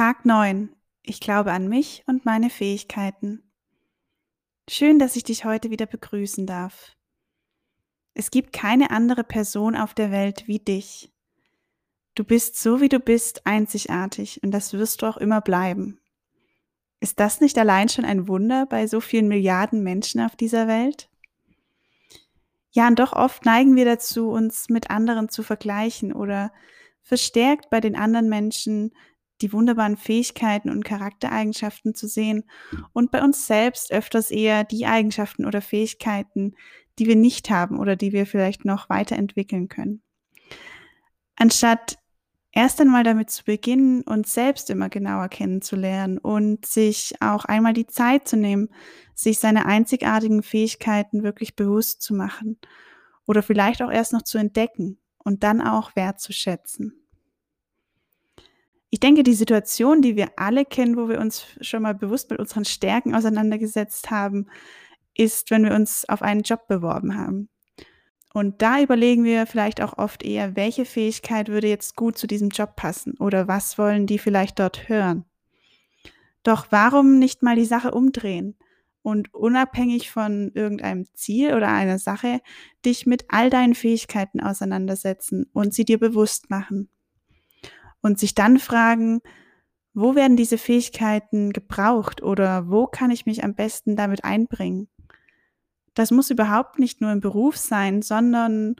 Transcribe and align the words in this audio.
Tag 0.00 0.24
9. 0.24 0.74
Ich 1.02 1.20
glaube 1.20 1.52
an 1.52 1.68
mich 1.68 2.04
und 2.06 2.24
meine 2.24 2.48
Fähigkeiten. 2.48 3.42
Schön, 4.66 4.98
dass 4.98 5.14
ich 5.14 5.24
dich 5.24 5.44
heute 5.44 5.68
wieder 5.68 5.84
begrüßen 5.84 6.46
darf. 6.46 6.96
Es 8.14 8.30
gibt 8.30 8.54
keine 8.54 8.92
andere 8.92 9.24
Person 9.24 9.76
auf 9.76 9.92
der 9.92 10.10
Welt 10.10 10.48
wie 10.48 10.58
dich. 10.58 11.12
Du 12.14 12.24
bist 12.24 12.58
so 12.58 12.80
wie 12.80 12.88
du 12.88 12.98
bist 12.98 13.46
einzigartig 13.46 14.42
und 14.42 14.52
das 14.52 14.72
wirst 14.72 15.02
du 15.02 15.06
auch 15.06 15.18
immer 15.18 15.42
bleiben. 15.42 16.00
Ist 17.00 17.20
das 17.20 17.42
nicht 17.42 17.58
allein 17.58 17.90
schon 17.90 18.06
ein 18.06 18.26
Wunder 18.26 18.64
bei 18.64 18.86
so 18.86 19.02
vielen 19.02 19.28
Milliarden 19.28 19.82
Menschen 19.82 20.22
auf 20.22 20.34
dieser 20.34 20.66
Welt? 20.66 21.10
Ja, 22.70 22.88
und 22.88 22.98
doch 22.98 23.12
oft 23.12 23.44
neigen 23.44 23.76
wir 23.76 23.84
dazu, 23.84 24.30
uns 24.30 24.70
mit 24.70 24.88
anderen 24.88 25.28
zu 25.28 25.42
vergleichen 25.42 26.14
oder 26.14 26.54
verstärkt 27.02 27.68
bei 27.68 27.80
den 27.80 27.96
anderen 27.96 28.30
Menschen 28.30 28.92
die 29.42 29.52
wunderbaren 29.52 29.96
Fähigkeiten 29.96 30.70
und 30.70 30.84
Charaktereigenschaften 30.84 31.94
zu 31.94 32.06
sehen 32.06 32.44
und 32.92 33.10
bei 33.10 33.22
uns 33.22 33.46
selbst 33.46 33.92
öfters 33.92 34.30
eher 34.30 34.64
die 34.64 34.86
Eigenschaften 34.86 35.46
oder 35.46 35.60
Fähigkeiten, 35.60 36.54
die 36.98 37.06
wir 37.06 37.16
nicht 37.16 37.50
haben 37.50 37.78
oder 37.78 37.96
die 37.96 38.12
wir 38.12 38.26
vielleicht 38.26 38.64
noch 38.64 38.88
weiterentwickeln 38.88 39.68
können. 39.68 40.02
Anstatt 41.36 41.96
erst 42.52 42.80
einmal 42.80 43.04
damit 43.04 43.30
zu 43.30 43.44
beginnen, 43.44 44.02
uns 44.02 44.34
selbst 44.34 44.70
immer 44.70 44.88
genauer 44.88 45.28
kennenzulernen 45.28 46.18
und 46.18 46.66
sich 46.66 47.14
auch 47.20 47.44
einmal 47.44 47.72
die 47.72 47.86
Zeit 47.86 48.28
zu 48.28 48.36
nehmen, 48.36 48.68
sich 49.14 49.38
seine 49.38 49.66
einzigartigen 49.66 50.42
Fähigkeiten 50.42 51.22
wirklich 51.22 51.56
bewusst 51.56 52.02
zu 52.02 52.14
machen 52.14 52.58
oder 53.26 53.42
vielleicht 53.42 53.82
auch 53.82 53.90
erst 53.90 54.12
noch 54.12 54.22
zu 54.22 54.38
entdecken 54.38 54.98
und 55.18 55.42
dann 55.42 55.60
auch 55.60 55.94
wertzuschätzen. 55.96 56.99
Ich 58.90 58.98
denke, 58.98 59.22
die 59.22 59.34
Situation, 59.34 60.02
die 60.02 60.16
wir 60.16 60.32
alle 60.36 60.64
kennen, 60.64 60.96
wo 60.96 61.08
wir 61.08 61.20
uns 61.20 61.46
schon 61.60 61.82
mal 61.82 61.94
bewusst 61.94 62.30
mit 62.30 62.40
unseren 62.40 62.64
Stärken 62.64 63.14
auseinandergesetzt 63.14 64.10
haben, 64.10 64.46
ist, 65.14 65.50
wenn 65.50 65.64
wir 65.64 65.74
uns 65.74 66.08
auf 66.08 66.22
einen 66.22 66.42
Job 66.42 66.66
beworben 66.66 67.16
haben. 67.16 67.48
Und 68.32 68.62
da 68.62 68.80
überlegen 68.80 69.24
wir 69.24 69.46
vielleicht 69.46 69.80
auch 69.80 69.98
oft 69.98 70.22
eher, 70.22 70.54
welche 70.56 70.84
Fähigkeit 70.84 71.48
würde 71.48 71.68
jetzt 71.68 71.96
gut 71.96 72.16
zu 72.16 72.26
diesem 72.26 72.50
Job 72.50 72.76
passen 72.76 73.14
oder 73.18 73.48
was 73.48 73.76
wollen 73.76 74.06
die 74.06 74.18
vielleicht 74.18 74.58
dort 74.58 74.88
hören. 74.88 75.24
Doch 76.42 76.68
warum 76.70 77.18
nicht 77.18 77.42
mal 77.42 77.56
die 77.56 77.64
Sache 77.64 77.90
umdrehen 77.90 78.56
und 79.02 79.34
unabhängig 79.34 80.10
von 80.10 80.52
irgendeinem 80.54 81.06
Ziel 81.14 81.54
oder 81.54 81.68
einer 81.68 81.98
Sache 81.98 82.40
dich 82.84 83.04
mit 83.04 83.24
all 83.28 83.50
deinen 83.50 83.74
Fähigkeiten 83.74 84.40
auseinandersetzen 84.40 85.50
und 85.52 85.74
sie 85.74 85.84
dir 85.84 85.98
bewusst 85.98 86.50
machen? 86.50 86.88
Und 88.02 88.18
sich 88.18 88.34
dann 88.34 88.58
fragen, 88.58 89.20
wo 89.92 90.14
werden 90.14 90.36
diese 90.36 90.58
Fähigkeiten 90.58 91.52
gebraucht 91.52 92.22
oder 92.22 92.70
wo 92.70 92.86
kann 92.86 93.10
ich 93.10 93.26
mich 93.26 93.42
am 93.42 93.54
besten 93.54 93.96
damit 93.96 94.24
einbringen? 94.24 94.88
Das 95.94 96.10
muss 96.10 96.30
überhaupt 96.30 96.78
nicht 96.78 97.00
nur 97.00 97.10
im 97.10 97.20
Beruf 97.20 97.56
sein, 97.56 98.02
sondern 98.02 98.76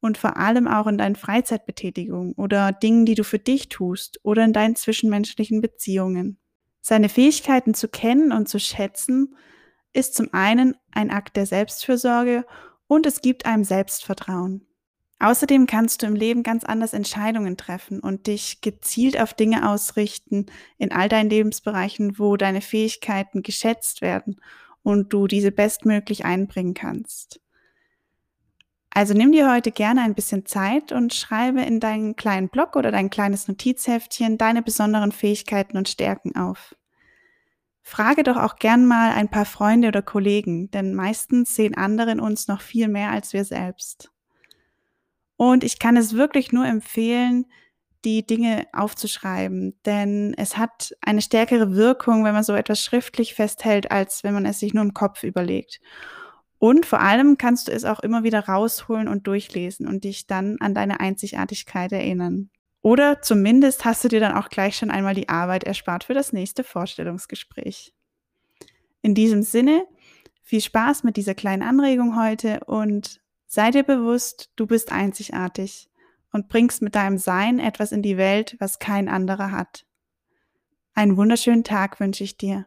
und 0.00 0.18
vor 0.18 0.36
allem 0.38 0.66
auch 0.66 0.86
in 0.86 0.98
deinen 0.98 1.16
Freizeitbetätigungen 1.16 2.32
oder 2.32 2.72
Dingen, 2.72 3.04
die 3.04 3.14
du 3.14 3.22
für 3.22 3.38
dich 3.38 3.68
tust 3.68 4.18
oder 4.22 4.44
in 4.44 4.52
deinen 4.52 4.74
zwischenmenschlichen 4.74 5.60
Beziehungen. 5.60 6.38
Seine 6.80 7.08
Fähigkeiten 7.08 7.74
zu 7.74 7.88
kennen 7.88 8.32
und 8.32 8.48
zu 8.48 8.58
schätzen, 8.58 9.36
ist 9.92 10.14
zum 10.14 10.32
einen 10.32 10.74
ein 10.92 11.10
Akt 11.10 11.36
der 11.36 11.46
Selbstfürsorge 11.46 12.46
und 12.86 13.06
es 13.06 13.20
gibt 13.20 13.44
einem 13.44 13.64
Selbstvertrauen. 13.64 14.66
Außerdem 15.20 15.66
kannst 15.66 16.00
du 16.02 16.06
im 16.06 16.14
Leben 16.16 16.42
ganz 16.42 16.64
anders 16.64 16.94
Entscheidungen 16.94 17.58
treffen 17.58 18.00
und 18.00 18.26
dich 18.26 18.62
gezielt 18.62 19.20
auf 19.20 19.34
Dinge 19.34 19.68
ausrichten 19.68 20.46
in 20.78 20.92
all 20.92 21.10
deinen 21.10 21.28
Lebensbereichen, 21.28 22.18
wo 22.18 22.38
deine 22.38 22.62
Fähigkeiten 22.62 23.42
geschätzt 23.42 24.00
werden 24.00 24.40
und 24.82 25.12
du 25.12 25.26
diese 25.26 25.52
bestmöglich 25.52 26.24
einbringen 26.24 26.72
kannst. 26.72 27.38
Also 28.88 29.12
nimm 29.12 29.30
dir 29.30 29.52
heute 29.52 29.70
gerne 29.72 30.00
ein 30.00 30.14
bisschen 30.14 30.46
Zeit 30.46 30.90
und 30.90 31.12
schreibe 31.12 31.60
in 31.60 31.80
deinen 31.80 32.16
kleinen 32.16 32.48
Blog 32.48 32.74
oder 32.74 32.90
dein 32.90 33.10
kleines 33.10 33.46
Notizheftchen 33.46 34.38
deine 34.38 34.62
besonderen 34.62 35.12
Fähigkeiten 35.12 35.76
und 35.76 35.88
Stärken 35.88 36.34
auf. 36.34 36.74
Frage 37.82 38.22
doch 38.22 38.38
auch 38.38 38.56
gern 38.56 38.86
mal 38.86 39.12
ein 39.12 39.30
paar 39.30 39.44
Freunde 39.44 39.88
oder 39.88 40.00
Kollegen, 40.00 40.70
denn 40.70 40.94
meistens 40.94 41.54
sehen 41.54 41.76
andere 41.76 42.10
in 42.10 42.20
uns 42.20 42.48
noch 42.48 42.62
viel 42.62 42.88
mehr 42.88 43.10
als 43.10 43.34
wir 43.34 43.44
selbst. 43.44 44.10
Und 45.40 45.64
ich 45.64 45.78
kann 45.78 45.96
es 45.96 46.16
wirklich 46.16 46.52
nur 46.52 46.66
empfehlen, 46.66 47.46
die 48.04 48.26
Dinge 48.26 48.66
aufzuschreiben, 48.74 49.74
denn 49.86 50.34
es 50.36 50.58
hat 50.58 50.94
eine 51.00 51.22
stärkere 51.22 51.74
Wirkung, 51.74 52.24
wenn 52.24 52.34
man 52.34 52.44
so 52.44 52.52
etwas 52.52 52.84
schriftlich 52.84 53.32
festhält, 53.32 53.90
als 53.90 54.22
wenn 54.22 54.34
man 54.34 54.44
es 54.44 54.58
sich 54.58 54.74
nur 54.74 54.84
im 54.84 54.92
Kopf 54.92 55.22
überlegt. 55.22 55.80
Und 56.58 56.84
vor 56.84 57.00
allem 57.00 57.38
kannst 57.38 57.68
du 57.68 57.72
es 57.72 57.86
auch 57.86 58.00
immer 58.00 58.22
wieder 58.22 58.48
rausholen 58.48 59.08
und 59.08 59.26
durchlesen 59.26 59.88
und 59.88 60.04
dich 60.04 60.26
dann 60.26 60.58
an 60.60 60.74
deine 60.74 61.00
Einzigartigkeit 61.00 61.90
erinnern. 61.90 62.50
Oder 62.82 63.22
zumindest 63.22 63.86
hast 63.86 64.04
du 64.04 64.08
dir 64.08 64.20
dann 64.20 64.36
auch 64.36 64.50
gleich 64.50 64.76
schon 64.76 64.90
einmal 64.90 65.14
die 65.14 65.30
Arbeit 65.30 65.64
erspart 65.64 66.04
für 66.04 66.14
das 66.14 66.34
nächste 66.34 66.64
Vorstellungsgespräch. 66.64 67.94
In 69.00 69.14
diesem 69.14 69.40
Sinne, 69.40 69.86
viel 70.42 70.60
Spaß 70.60 71.02
mit 71.02 71.16
dieser 71.16 71.34
kleinen 71.34 71.62
Anregung 71.62 72.22
heute 72.22 72.60
und 72.66 73.22
Sei 73.52 73.72
dir 73.72 73.82
bewusst, 73.82 74.52
du 74.54 74.64
bist 74.64 74.92
einzigartig 74.92 75.90
und 76.30 76.46
bringst 76.46 76.82
mit 76.82 76.94
deinem 76.94 77.18
Sein 77.18 77.58
etwas 77.58 77.90
in 77.90 78.00
die 78.00 78.16
Welt, 78.16 78.54
was 78.60 78.78
kein 78.78 79.08
anderer 79.08 79.50
hat. 79.50 79.86
Einen 80.94 81.16
wunderschönen 81.16 81.64
Tag 81.64 81.98
wünsche 81.98 82.22
ich 82.22 82.36
dir. 82.36 82.66